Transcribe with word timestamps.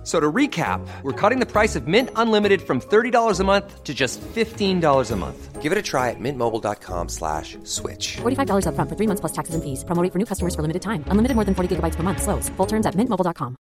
F- 0.00 0.06
So 0.06 0.18
to 0.20 0.32
recap, 0.32 0.80
we're 1.02 1.12
cutting 1.30 1.40
the 1.40 1.46
price 1.46 1.76
of 1.78 1.86
Mint 1.86 2.08
Unlimited 2.16 2.60
from 2.62 2.80
$30 2.80 3.40
a 3.40 3.44
month 3.44 3.84
to 3.84 3.92
just 3.92 4.20
$15 4.34 5.12
a 5.12 5.16
month. 5.16 5.62
Give 5.62 5.72
it 5.72 5.78
a 5.78 5.82
try 5.82 6.08
at 6.10 6.16
mintmobile.com 6.18 7.08
slash 7.08 7.58
switch. 7.64 8.16
$45 8.22 8.64
upfront 8.66 8.88
for 8.88 8.96
three 8.96 9.06
months 9.06 9.20
plus 9.20 9.32
taxes 9.32 9.54
and 9.54 9.62
fees. 9.62 9.84
Promo 9.84 10.02
rate 10.02 10.12
for 10.12 10.18
new 10.18 10.24
customers 10.26 10.54
for 10.54 10.62
limited 10.62 10.80
time. 10.82 11.04
Unlimited 11.10 11.34
more 11.36 11.44
than 11.44 11.54
40 11.54 11.68
gigabytes 11.76 11.96
per 11.96 12.02
month. 12.02 12.22
Slows. 12.22 12.48
Full 12.56 12.66
terms 12.66 12.86
at 12.86 12.94
mintmobile.com. 12.96 13.54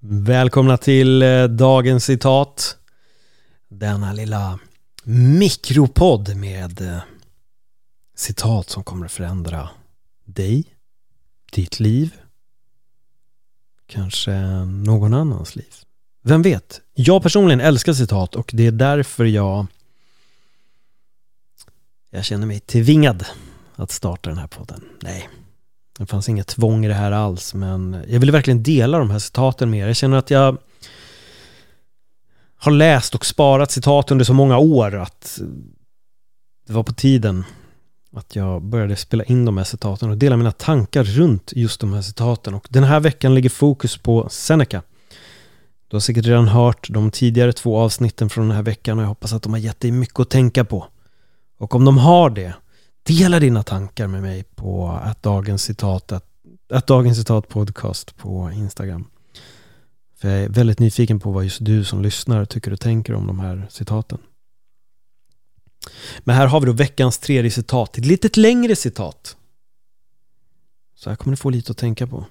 Välkomna 0.00 0.76
till 0.76 1.22
eh, 1.22 1.44
dagens 1.44 2.04
citat. 2.04 2.76
Denna 3.68 4.12
lilla 4.12 4.58
mikropodd 5.04 6.36
med 6.36 6.80
eh, 6.80 6.98
citat 8.16 8.70
som 8.70 8.82
kommer 8.84 9.06
att 9.06 9.12
förändra 9.12 9.68
dig, 10.24 10.64
ditt 11.52 11.80
liv, 11.80 12.14
kanske 13.88 14.32
någon 14.64 15.14
annans 15.14 15.56
liv. 15.56 15.74
Vem 16.22 16.42
vet? 16.42 16.80
Jag 16.94 17.22
personligen 17.22 17.60
älskar 17.60 17.92
citat 17.92 18.36
och 18.36 18.50
det 18.54 18.66
är 18.66 18.72
därför 18.72 19.24
jag 19.24 19.66
jag 22.10 22.24
känner 22.24 22.46
mig 22.46 22.60
tvingad 22.60 23.26
att 23.76 23.90
starta 23.90 24.30
den 24.30 24.38
här 24.38 24.46
podden. 24.46 24.84
Nej, 25.02 25.28
det 25.98 26.06
fanns 26.06 26.28
inget 26.28 26.46
tvång 26.46 26.84
i 26.84 26.88
det 26.88 26.94
här 26.94 27.12
alls, 27.12 27.54
men 27.54 28.04
jag 28.08 28.20
ville 28.20 28.32
verkligen 28.32 28.62
dela 28.62 28.98
de 28.98 29.10
här 29.10 29.18
citaten 29.18 29.70
med 29.70 29.80
er. 29.80 29.86
Jag 29.86 29.96
känner 29.96 30.16
att 30.16 30.30
jag 30.30 30.56
har 32.56 32.72
läst 32.72 33.14
och 33.14 33.26
sparat 33.26 33.70
citat 33.70 34.10
under 34.10 34.24
så 34.24 34.34
många 34.34 34.58
år 34.58 34.94
att 34.94 35.40
det 36.66 36.72
var 36.72 36.82
på 36.82 36.92
tiden 36.92 37.44
att 38.12 38.36
jag 38.36 38.62
började 38.62 38.96
spela 38.96 39.24
in 39.24 39.44
de 39.44 39.56
här 39.56 39.64
citaten 39.64 40.10
och 40.10 40.16
dela 40.16 40.36
mina 40.36 40.52
tankar 40.52 41.04
runt 41.04 41.52
just 41.56 41.80
de 41.80 41.92
här 41.92 42.02
citaten. 42.02 42.54
Och 42.54 42.66
den 42.70 42.84
här 42.84 43.00
veckan 43.00 43.34
ligger 43.34 43.50
fokus 43.50 43.96
på 43.96 44.28
Seneca. 44.30 44.82
Du 45.88 45.96
har 45.96 46.00
säkert 46.00 46.26
redan 46.26 46.48
hört 46.48 46.88
de 46.90 47.10
tidigare 47.10 47.52
två 47.52 47.78
avsnitten 47.78 48.30
från 48.30 48.48
den 48.48 48.56
här 48.56 48.62
veckan 48.62 48.98
och 48.98 49.02
jag 49.02 49.08
hoppas 49.08 49.32
att 49.32 49.42
de 49.42 49.52
har 49.52 49.60
gett 49.60 49.80
dig 49.80 49.90
mycket 49.90 50.20
att 50.20 50.30
tänka 50.30 50.64
på. 50.64 50.86
Och 51.58 51.74
om 51.74 51.84
de 51.84 51.98
har 51.98 52.30
det, 52.30 52.54
dela 53.02 53.40
dina 53.40 53.62
tankar 53.62 54.06
med 54.06 54.22
mig 54.22 54.42
på 54.42 55.00
att 55.02 55.22
dagens 55.22 55.62
citat, 55.62 56.12
att, 56.12 56.24
att 56.70 56.86
dagens 56.86 57.18
citat 57.18 57.48
podcast 57.48 58.16
på 58.16 58.50
Instagram. 58.54 59.04
För 60.20 60.28
jag 60.28 60.38
är 60.38 60.48
väldigt 60.48 60.78
nyfiken 60.78 61.20
på 61.20 61.30
vad 61.30 61.44
just 61.44 61.64
du 61.64 61.84
som 61.84 62.02
lyssnar 62.02 62.44
tycker 62.44 62.72
och 62.72 62.80
tänker 62.80 63.14
om 63.14 63.26
de 63.26 63.40
här 63.40 63.66
citaten. 63.70 64.18
Men 66.18 66.36
här 66.36 66.46
har 66.46 66.60
vi 66.60 66.66
då 66.66 66.72
veckans 66.72 67.18
tredje 67.18 67.50
citat, 67.50 67.98
ett 67.98 68.06
litet 68.06 68.36
längre 68.36 68.76
citat. 68.76 69.36
Så 70.94 71.10
här 71.10 71.16
kommer 71.16 71.32
du 71.32 71.36
få 71.36 71.50
lite 71.50 71.72
att 71.72 71.78
tänka 71.78 72.06
på. 72.06 72.24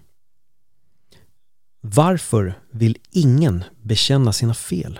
Varför 1.81 2.59
vill 2.71 2.97
ingen 3.11 3.63
bekänna 3.81 4.33
sina 4.33 4.53
fel? 4.53 4.99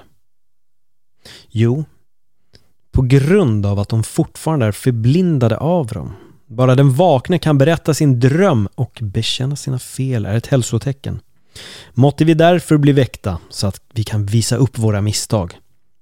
Jo, 1.50 1.86
på 2.92 3.02
grund 3.02 3.66
av 3.66 3.80
att 3.80 3.90
de 3.90 4.04
fortfarande 4.04 4.66
är 4.66 4.72
förblindade 4.72 5.58
av 5.58 5.88
dem. 5.88 6.14
Bara 6.48 6.76
den 6.76 6.94
vakne 6.94 7.40
kan 7.40 7.58
berätta 7.58 7.94
sin 7.94 8.20
dröm 8.20 8.68
och 8.76 9.00
bekänna 9.02 9.56
sina 9.56 9.80
fel 9.80 10.26
är 10.26 10.36
ett 10.36 10.48
hälsotecken. 10.48 11.20
Måtte 11.94 12.26
vi 12.26 12.34
därför 12.34 12.78
bli 12.78 12.92
väckta 12.92 13.40
så 13.50 13.68
att 13.68 13.82
vi 13.94 14.04
kan 14.04 14.26
visa 14.26 14.56
upp 14.56 14.78
våra 14.78 15.02
misstag. 15.02 15.58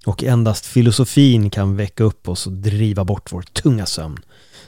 Och 0.06 0.24
endast 0.24 0.66
filosofin 0.66 1.50
kan 1.50 1.76
väcka 1.76 2.04
upp 2.04 2.28
oss 2.28 2.46
och 2.46 2.52
driva 2.52 3.04
bort 3.04 3.32
vår 3.32 3.42
tunga 3.42 3.86
sömn. 3.86 4.18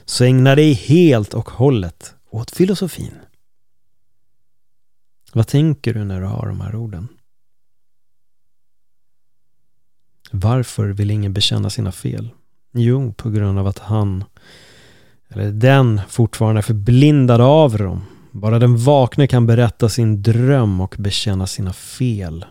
Så 0.05 0.23
ägna 0.23 0.55
dig 0.55 0.73
helt 0.73 1.33
och 1.33 1.49
hållet 1.49 2.15
åt 2.29 2.51
filosofin. 2.51 3.13
Vad 5.33 5.47
tänker 5.47 5.93
du 5.93 6.03
när 6.03 6.21
du 6.21 6.25
har 6.25 6.47
de 6.47 6.61
här 6.61 6.75
orden? 6.75 7.07
Varför 10.31 10.87
vill 10.87 11.11
ingen 11.11 11.33
bekänna 11.33 11.69
sina 11.69 11.91
fel? 11.91 12.29
Jo, 12.73 13.13
på 13.13 13.29
grund 13.29 13.59
av 13.59 13.67
att 13.67 13.79
han, 13.79 14.23
eller 15.29 15.51
den, 15.51 16.01
fortfarande 16.09 16.59
är 16.59 16.63
förblindad 16.63 17.41
av 17.41 17.77
dem. 17.77 18.05
Bara 18.31 18.59
den 18.59 18.77
vakne 18.77 19.27
kan 19.27 19.47
berätta 19.47 19.89
sin 19.89 20.21
dröm 20.21 20.81
och 20.81 20.95
bekänna 20.99 21.47
sina 21.47 21.73
fel 21.73 22.45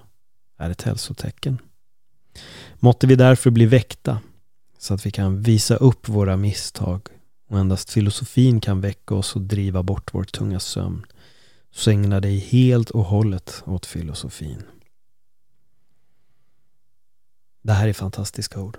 är 0.59 0.71
ett 0.71 0.83
hälsotecken. 0.83 1.59
Måtte 2.81 3.06
vi 3.06 3.16
därför 3.16 3.50
bli 3.50 3.66
väckta 3.66 4.21
så 4.78 4.94
att 4.94 5.06
vi 5.06 5.11
kan 5.11 5.43
visa 5.43 5.77
upp 5.77 6.09
våra 6.09 6.37
misstag 6.37 7.09
och 7.49 7.59
endast 7.59 7.91
filosofin 7.91 8.61
kan 8.61 8.81
väcka 8.81 9.15
oss 9.15 9.37
och 9.37 9.43
driva 9.43 9.83
bort 9.83 10.15
vår 10.15 10.25
tunga 10.25 10.61
sömn. 10.61 11.06
Så 11.71 11.91
ägna 11.91 12.21
dig 12.21 12.38
helt 12.38 12.91
och 12.91 13.05
hållet 13.05 13.62
åt 13.67 13.87
filosofin. 13.87 14.62
Det 17.62 17.72
här 17.72 17.88
är 17.88 17.93
fantastiska 17.93 18.61
ord. 18.61 18.78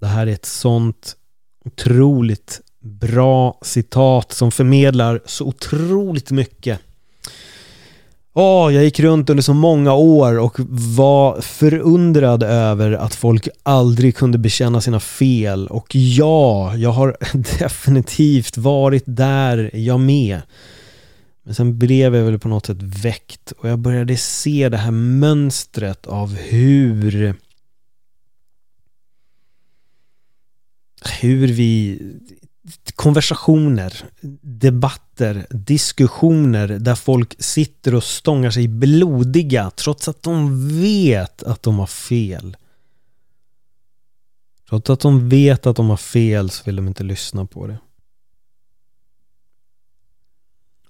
Det 0.00 0.06
här 0.06 0.26
är 0.26 0.32
ett 0.32 0.46
sånt 0.46 1.16
otroligt 1.64 2.60
bra 2.80 3.58
citat 3.62 4.32
som 4.32 4.52
förmedlar 4.52 5.22
så 5.26 5.46
otroligt 5.46 6.30
mycket. 6.30 6.80
Åh, 8.32 8.74
jag 8.74 8.84
gick 8.84 9.00
runt 9.00 9.30
under 9.30 9.42
så 9.42 9.54
många 9.54 9.94
år 9.94 10.38
och 10.38 10.56
var 10.96 11.40
förundrad 11.40 12.42
över 12.42 12.92
att 12.92 13.14
folk 13.14 13.48
aldrig 13.62 14.16
kunde 14.16 14.38
bekänna 14.38 14.80
sina 14.80 15.00
fel. 15.00 15.66
Och 15.66 15.94
ja, 15.94 16.76
jag 16.76 16.90
har 16.90 17.16
definitivt 17.58 18.56
varit 18.56 19.04
där, 19.06 19.70
jag 19.76 20.00
med. 20.00 20.42
Men 21.42 21.54
sen 21.54 21.78
blev 21.78 22.14
jag 22.14 22.24
väl 22.24 22.38
på 22.38 22.48
något 22.48 22.66
sätt 22.66 22.82
väckt 22.82 23.52
och 23.52 23.68
jag 23.68 23.78
började 23.78 24.16
se 24.16 24.68
det 24.68 24.76
här 24.76 24.90
mönstret 24.90 26.06
av 26.06 26.36
hur 26.36 27.34
hur 31.20 31.46
vi 31.46 31.98
konversationer, 32.94 33.94
debatter, 34.42 35.46
diskussioner 35.50 36.68
där 36.68 36.94
folk 36.94 37.42
sitter 37.42 37.94
och 37.94 38.04
stångar 38.04 38.50
sig 38.50 38.68
blodiga 38.68 39.70
trots 39.70 40.08
att 40.08 40.22
de 40.22 40.68
vet 40.80 41.42
att 41.42 41.62
de 41.62 41.78
har 41.78 41.86
fel. 41.86 42.56
Trots 44.68 44.90
att 44.90 45.00
de 45.00 45.28
vet 45.28 45.66
att 45.66 45.76
de 45.76 45.90
har 45.90 45.96
fel 45.96 46.50
så 46.50 46.62
vill 46.64 46.76
de 46.76 46.88
inte 46.88 47.04
lyssna 47.04 47.46
på 47.46 47.66
det. 47.66 47.78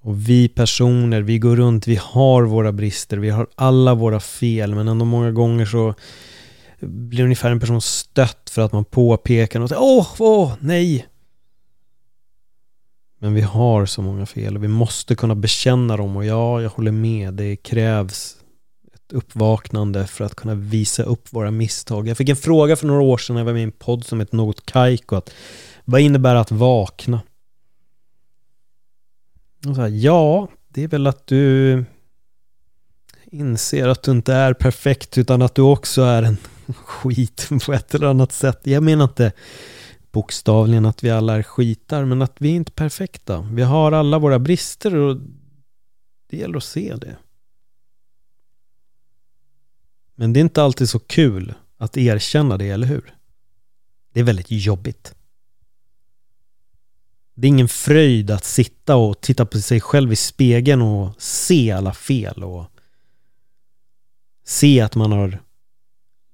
Och 0.02 0.28
vi 0.28 0.48
personer, 0.48 1.20
vi 1.22 1.38
går 1.38 1.56
runt, 1.56 1.86
vi 1.86 1.96
har 2.02 2.42
våra 2.42 2.72
brister, 2.72 3.16
vi 3.16 3.30
har 3.30 3.46
alla 3.54 3.94
våra 3.94 4.20
fel 4.20 4.74
men 4.74 4.88
ändå 4.88 5.04
många 5.04 5.30
gånger 5.30 5.66
så 5.66 5.94
blir 6.80 7.24
ungefär 7.24 7.50
en 7.50 7.60
person 7.60 7.80
stött 7.80 8.50
för 8.50 8.62
att 8.62 8.72
man 8.72 8.84
påpekar 8.84 9.60
något. 9.60 9.72
Åh, 9.76 10.06
åh, 10.18 10.52
nej! 10.60 11.06
Men 13.22 13.34
vi 13.34 13.40
har 13.40 13.86
så 13.86 14.02
många 14.02 14.26
fel 14.26 14.56
och 14.56 14.64
vi 14.64 14.68
måste 14.68 15.14
kunna 15.14 15.34
bekänna 15.34 15.96
dem 15.96 16.16
och 16.16 16.24
ja, 16.24 16.62
jag 16.62 16.70
håller 16.70 16.92
med. 16.92 17.34
Det 17.34 17.56
krävs 17.56 18.36
ett 18.94 19.12
uppvaknande 19.12 20.06
för 20.06 20.24
att 20.24 20.34
kunna 20.34 20.54
visa 20.54 21.02
upp 21.02 21.32
våra 21.32 21.50
misstag. 21.50 22.08
Jag 22.08 22.16
fick 22.16 22.28
en 22.28 22.36
fråga 22.36 22.76
för 22.76 22.86
några 22.86 23.02
år 23.02 23.18
sedan 23.18 23.34
när 23.34 23.40
jag 23.40 23.46
var 23.46 23.52
med 23.52 23.60
i 23.60 23.64
en 23.64 23.72
podd 23.72 24.04
som 24.04 24.20
hette 24.20 24.36
Något 24.36 24.66
Kaiko. 24.66 25.16
Att, 25.16 25.30
vad 25.84 26.00
innebär 26.00 26.34
att 26.34 26.50
vakna? 26.50 27.20
Och 29.68 29.74
så 29.74 29.80
här, 29.80 29.88
ja, 29.88 30.48
det 30.68 30.82
är 30.82 30.88
väl 30.88 31.06
att 31.06 31.26
du 31.26 31.84
inser 33.24 33.88
att 33.88 34.02
du 34.02 34.10
inte 34.10 34.34
är 34.34 34.54
perfekt 34.54 35.18
utan 35.18 35.42
att 35.42 35.54
du 35.54 35.62
också 35.62 36.02
är 36.02 36.22
en 36.22 36.36
skit 36.74 37.48
på 37.66 37.72
ett 37.72 37.94
eller 37.94 38.06
annat 38.06 38.32
sätt. 38.32 38.60
Jag 38.62 38.82
menar 38.82 39.04
inte 39.04 39.32
bokstavligen 40.12 40.86
att 40.86 41.04
vi 41.04 41.10
alla 41.10 41.36
är 41.36 41.42
skitar, 41.42 42.04
men 42.04 42.22
att 42.22 42.36
vi 42.38 42.50
är 42.50 42.56
inte 42.56 42.72
perfekta. 42.72 43.40
Vi 43.40 43.62
har 43.62 43.92
alla 43.92 44.18
våra 44.18 44.38
brister 44.38 44.94
och 44.94 45.16
det 46.26 46.36
gäller 46.36 46.56
att 46.56 46.64
se 46.64 46.96
det. 46.96 47.16
Men 50.14 50.32
det 50.32 50.40
är 50.40 50.42
inte 50.42 50.62
alltid 50.62 50.88
så 50.88 50.98
kul 50.98 51.54
att 51.76 51.96
erkänna 51.96 52.56
det, 52.56 52.68
eller 52.68 52.86
hur? 52.86 53.14
Det 54.12 54.20
är 54.20 54.24
väldigt 54.24 54.50
jobbigt. 54.50 55.14
Det 57.34 57.46
är 57.46 57.48
ingen 57.48 57.68
fröjd 57.68 58.30
att 58.30 58.44
sitta 58.44 58.96
och 58.96 59.20
titta 59.20 59.46
på 59.46 59.60
sig 59.60 59.80
själv 59.80 60.12
i 60.12 60.16
spegeln 60.16 60.82
och 60.82 61.22
se 61.22 61.70
alla 61.70 61.94
fel 61.94 62.44
och 62.44 62.64
se 64.44 64.80
att 64.80 64.94
man 64.94 65.12
har 65.12 65.42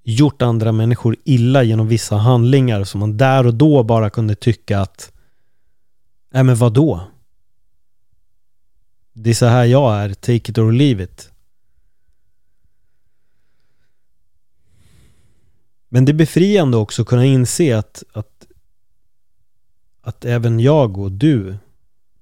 gjort 0.08 0.43
andra 0.43 0.73
människor 0.73 1.17
illa 1.25 1.62
genom 1.62 1.88
vissa 1.88 2.17
handlingar 2.17 2.85
som 2.85 3.00
man 3.00 3.17
där 3.17 3.47
och 3.47 3.55
då 3.55 3.82
bara 3.82 4.11
kunde 4.11 4.35
tycka 4.35 4.81
att 4.81 5.12
Nej 6.31 6.44
men 6.44 6.56
vadå? 6.56 7.00
Det 9.12 9.31
är 9.31 9.35
så 9.35 9.47
här 9.47 9.64
jag 9.64 9.94
är, 9.94 10.14
take 10.14 10.50
it 10.50 10.58
or 10.58 10.73
leave 10.73 11.05
it. 11.05 11.32
Men 15.88 16.05
det 16.05 16.12
är 16.12 16.14
befriande 16.14 16.76
också 16.76 17.02
att 17.02 17.09
kunna 17.09 17.25
inse 17.25 17.79
att, 17.79 18.02
att, 18.12 18.47
att 20.00 20.25
även 20.25 20.61
jag 20.61 20.99
och 20.99 21.12
du 21.12 21.56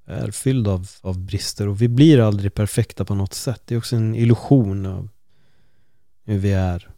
är 0.04 0.30
fylld 0.30 0.68
av, 0.68 0.90
av 1.00 1.18
brister 1.18 1.68
och 1.68 1.82
vi 1.82 1.88
blir 1.88 2.20
aldrig 2.20 2.54
perfekta 2.54 3.04
på 3.04 3.14
något 3.14 3.34
sätt. 3.34 3.62
Det 3.64 3.74
är 3.74 3.78
också 3.78 3.96
en 3.96 4.14
illusion 4.14 4.86
av 4.86 5.08
hur 6.24 6.38
vi 6.38 6.52
är. 6.52 6.93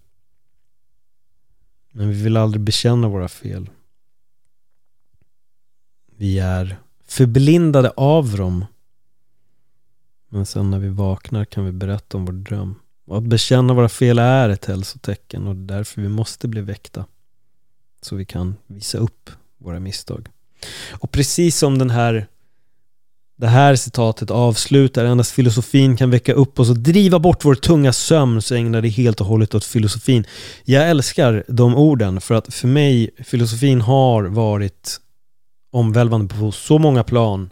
Men 1.96 2.08
vi 2.08 2.22
vill 2.22 2.37
aldrig 2.37 2.60
bekänna 2.60 3.08
våra 3.08 3.28
fel. 3.28 3.70
Vi 6.16 6.38
är 6.38 6.76
förblindade 7.06 7.90
av 7.90 8.37
dem. 8.37 8.64
Men 10.28 10.46
sen 10.46 10.70
när 10.70 10.78
vi 10.78 10.88
vaknar 10.88 11.44
kan 11.44 11.64
vi 11.64 11.72
berätta 11.72 12.16
om 12.16 12.25
vår 12.25 12.32
dröm. 12.32 12.75
Och 13.04 13.19
att 13.19 13.25
bekänna 13.25 13.75
våra 13.75 13.88
fel 13.88 14.19
är 14.19 14.48
ett 14.48 14.64
hälsotecken 14.64 15.46
och 15.46 15.56
därför 15.56 16.02
vi 16.02 16.08
måste 16.08 16.48
bli 16.48 16.60
väckta. 16.60 17.06
Så 18.02 18.16
vi 18.16 18.25
kan 18.25 18.56
visa 18.66 18.98
upp 18.98 19.31
våra 19.58 19.81
misstag. 19.81 20.28
Och 20.90 21.10
precis 21.10 21.58
som 21.58 21.78
den 21.78 21.90
här 21.90 22.26
det 23.37 23.47
här 23.47 23.77
citatet 23.77 24.31
avslutar 24.31 25.05
endast 25.05 25.33
filosofin 25.33 25.97
kan 25.97 26.11
väcka 26.11 26.33
upp 26.33 26.61
oss 26.61 26.71
och 26.71 26.79
driva 26.79 27.19
bort 27.19 27.44
vår 27.44 27.55
tunga 27.55 27.93
sömn 27.93 28.43
så 28.43 28.55
ägnar 28.55 28.83
det 28.83 28.88
helt 28.88 29.21
och 29.21 29.27
hållet 29.27 29.55
åt 29.55 29.65
filosofin. 29.65 30.25
Jag 30.65 30.91
älskar 30.91 31.44
de 31.49 31.75
orden 31.75 32.21
för 32.21 32.35
att 32.35 32.55
för 32.55 32.69
mig 32.69 33.11
filosofin 33.25 33.81
har 33.81 34.23
varit 34.25 35.00
omvälvande 35.71 36.35
på 36.35 36.53
så 36.53 36.79
många 36.79 37.05
plan 37.05 37.50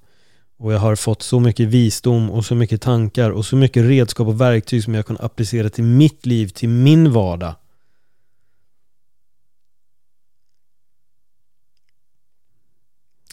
och 0.58 0.72
jag 0.72 0.78
har 0.78 0.96
fått 0.96 1.22
så 1.22 1.40
mycket 1.40 1.68
visdom 1.68 2.30
och 2.30 2.44
så 2.44 2.54
mycket 2.54 2.82
tankar 2.82 3.30
och 3.30 3.44
så 3.44 3.56
mycket 3.56 3.84
redskap 3.84 4.28
och 4.28 4.40
verktyg 4.40 4.84
som 4.84 4.94
jag 4.94 5.06
kan 5.06 5.18
applicera 5.20 5.70
till 5.70 5.84
mitt 5.84 6.26
liv, 6.26 6.48
till 6.48 6.68
min 6.68 7.12
vardag. 7.12 7.54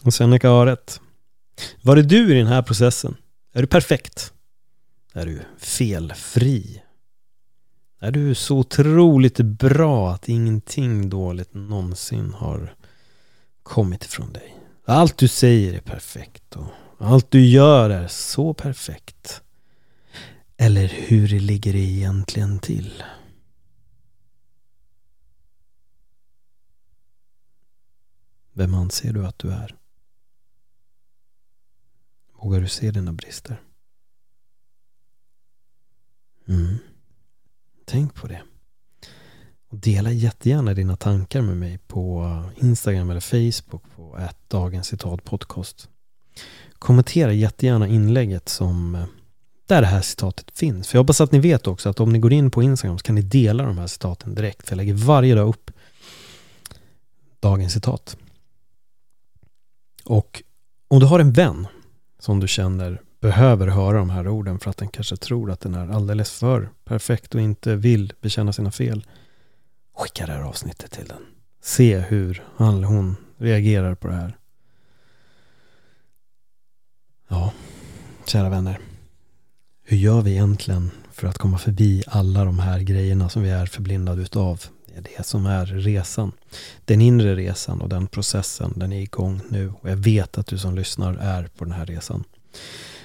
Och 0.04 0.14
Seneca 0.14 0.48
har 0.48 0.66
rätt. 0.66 1.00
Var 1.82 1.96
är 1.96 2.02
du 2.02 2.34
i 2.34 2.38
den 2.38 2.46
här 2.46 2.62
processen? 2.62 3.16
Är 3.52 3.60
du 3.60 3.66
perfekt? 3.66 4.32
Är 5.12 5.26
du 5.26 5.40
felfri? 5.58 6.82
Är 8.00 8.10
du 8.10 8.34
så 8.34 8.58
otroligt 8.58 9.40
bra 9.40 10.12
att 10.12 10.28
ingenting 10.28 11.10
dåligt 11.10 11.54
någonsin 11.54 12.32
har 12.32 12.74
kommit 13.62 14.04
ifrån 14.04 14.32
dig? 14.32 14.58
Allt 14.86 15.18
du 15.18 15.28
säger 15.28 15.74
är 15.74 15.80
perfekt 15.80 16.56
och 16.56 16.66
allt 16.98 17.30
du 17.30 17.46
gör 17.46 17.90
är 17.90 18.08
så 18.08 18.54
perfekt. 18.54 19.42
Eller 20.56 20.88
hur 20.88 21.28
ligger 21.28 21.72
det 21.72 21.78
egentligen 21.78 22.58
till? 22.58 23.02
Vem 28.52 28.74
anser 28.74 29.12
du 29.12 29.26
att 29.26 29.38
du 29.38 29.50
är? 29.50 29.76
Vågar 32.52 32.62
du 32.62 32.68
se 32.68 32.90
dina 32.90 33.12
brister? 33.12 33.60
Mm. 36.48 36.78
Tänk 37.84 38.14
på 38.14 38.26
det. 38.26 38.42
Och 39.68 39.78
dela 39.78 40.12
jättegärna 40.12 40.74
dina 40.74 40.96
tankar 40.96 41.42
med 41.42 41.56
mig 41.56 41.78
på 41.78 42.42
Instagram 42.56 43.10
eller 43.10 43.20
Facebook 43.20 43.82
på 43.96 44.18
ett 44.18 44.36
Dagens 44.48 44.86
Citat 44.86 45.24
Podcast. 45.24 45.88
Kommentera 46.78 47.32
jättegärna 47.32 47.88
inlägget 47.88 48.48
som 48.48 48.94
eh, 48.94 49.04
där 49.66 49.80
det 49.80 49.86
här 49.86 50.02
citatet 50.02 50.58
finns. 50.58 50.88
För 50.88 50.98
jag 50.98 51.02
hoppas 51.02 51.20
att 51.20 51.32
ni 51.32 51.38
vet 51.38 51.66
också 51.66 51.88
att 51.88 52.00
om 52.00 52.12
ni 52.12 52.18
går 52.18 52.32
in 52.32 52.50
på 52.50 52.62
Instagram 52.62 52.98
så 52.98 53.02
kan 53.02 53.14
ni 53.14 53.22
dela 53.22 53.64
de 53.64 53.78
här 53.78 53.86
citaten 53.86 54.34
direkt. 54.34 54.68
För 54.68 54.72
jag 54.72 54.76
lägger 54.76 54.94
varje 54.94 55.34
dag 55.34 55.48
upp 55.48 55.70
dagens 57.40 57.72
citat. 57.72 58.16
Och 60.04 60.42
om 60.88 61.00
du 61.00 61.06
har 61.06 61.20
en 61.20 61.32
vän 61.32 61.66
som 62.22 62.40
du 62.40 62.48
känner 62.48 63.00
behöver 63.20 63.66
höra 63.66 63.98
de 63.98 64.10
här 64.10 64.28
orden 64.28 64.58
för 64.58 64.70
att 64.70 64.76
den 64.76 64.88
kanske 64.88 65.16
tror 65.16 65.50
att 65.50 65.60
den 65.60 65.74
är 65.74 65.88
alldeles 65.88 66.30
för 66.30 66.70
perfekt 66.84 67.34
och 67.34 67.40
inte 67.40 67.76
vill 67.76 68.12
bekänna 68.20 68.52
sina 68.52 68.70
fel. 68.70 69.06
Skicka 69.96 70.26
det 70.26 70.32
här 70.32 70.42
avsnittet 70.42 70.90
till 70.90 71.04
den. 71.04 71.22
Se 71.62 71.98
hur 71.98 72.42
han 72.56 72.76
eller 72.76 72.86
hon 72.86 73.16
reagerar 73.38 73.94
på 73.94 74.08
det 74.08 74.14
här. 74.14 74.36
Ja, 77.28 77.52
kära 78.26 78.48
vänner. 78.48 78.78
Hur 79.84 79.96
gör 79.96 80.22
vi 80.22 80.30
egentligen 80.30 80.90
för 81.12 81.28
att 81.28 81.38
komma 81.38 81.58
förbi 81.58 82.02
alla 82.06 82.44
de 82.44 82.58
här 82.58 82.80
grejerna 82.80 83.28
som 83.28 83.42
vi 83.42 83.50
är 83.50 83.66
förblindade 83.66 84.22
utav? 84.22 84.64
Det 84.94 84.98
är 84.98 85.16
det 85.16 85.26
som 85.26 85.46
är 85.46 85.66
resan. 85.66 86.32
Den 86.84 87.00
inre 87.00 87.36
resan 87.36 87.80
och 87.80 87.88
den 87.88 88.06
processen, 88.06 88.72
den 88.76 88.92
är 88.92 89.00
igång 89.00 89.40
nu. 89.48 89.72
Och 89.80 89.90
jag 89.90 89.96
vet 89.96 90.38
att 90.38 90.46
du 90.46 90.58
som 90.58 90.74
lyssnar 90.74 91.14
är 91.14 91.48
på 91.56 91.64
den 91.64 91.72
här 91.72 91.86
resan. 91.86 92.24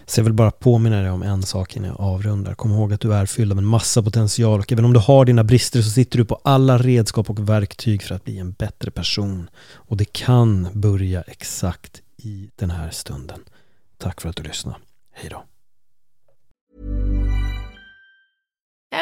Så 0.06 0.20
jag 0.20 0.24
vill 0.24 0.34
bara 0.34 0.52
påminna 0.52 1.02
dig 1.02 1.12
om 1.12 1.24
en 1.24 1.44
sak 1.44 1.78
innan 1.78 1.90
jag 1.90 2.00
avrundar. 2.00 2.54
Kom 2.54 2.72
ihåg 2.72 2.94
att 2.94 3.02
du 3.02 3.14
är 3.14 3.26
fylld 3.26 3.52
av 3.52 3.58
en 3.58 3.66
massa 3.66 4.04
potential 4.04 4.60
och 4.60 4.72
även 4.72 4.86
om 4.86 4.94
du 4.94 5.00
har 5.00 5.26
dina 5.26 5.44
brister 5.44 5.82
så 5.82 5.90
sitter 5.90 6.18
du 6.18 6.26
på 6.26 6.40
alla 6.44 6.78
redskap 6.78 7.30
och 7.30 7.50
verktyg 7.50 8.04
för 8.04 8.16
att 8.16 8.24
bli 8.24 8.38
en 8.38 8.52
bättre 8.52 8.92
person. 8.92 9.50
Och 9.74 9.98
det 9.98 10.06
kan 10.06 10.68
börja 10.74 11.22
exakt 11.22 12.02
i 12.18 12.50
den 12.56 12.70
här 12.70 12.90
stunden. 12.90 13.40
Tack 13.98 14.22
för 14.22 14.30
att 14.30 14.36
du 14.36 14.44
lyssnade. 14.44 14.78
Hej 15.14 15.30
då. 15.30 15.44